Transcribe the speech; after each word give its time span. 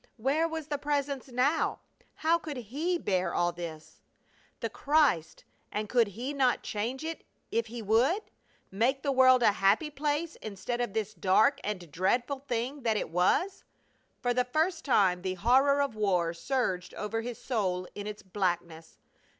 Where 0.17 0.47
was 0.47 0.65
the 0.69 0.79
Presence 0.79 1.27
now? 1.27 1.81
How 2.15 2.39
could 2.39 2.57
He 2.57 2.97
bear 2.97 3.35
all 3.35 3.51
this? 3.51 4.01
The 4.59 4.67
Christ! 4.71 5.43
And 5.71 5.87
could 5.89 6.07
He 6.07 6.33
not 6.33 6.63
change 6.63 7.03
it 7.03 7.23
if 7.51 7.67
He 7.67 7.83
would 7.83 8.23
make 8.71 9.03
the 9.03 9.11
world 9.11 9.43
a 9.43 9.51
happy 9.51 9.91
place 9.91 10.37
instead 10.37 10.81
of 10.81 10.93
this 10.93 11.13
dark 11.13 11.59
and 11.63 11.91
dreadful 11.91 12.39
thing 12.39 12.81
that 12.81 12.97
it 12.97 13.11
was? 13.11 13.63
For 14.23 14.33
the 14.33 14.43
first 14.43 14.83
time 14.83 15.21
the 15.21 15.35
horror 15.35 15.83
of 15.83 15.95
war 15.95 16.33
surged 16.33 16.95
over 16.95 17.21
his 17.21 17.37
soul 17.37 17.87
in 17.93 18.07
its 18.07 18.23
blackness. 18.23 18.97